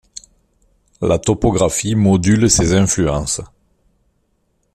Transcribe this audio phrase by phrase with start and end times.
[0.99, 3.39] La topographie module ces influences.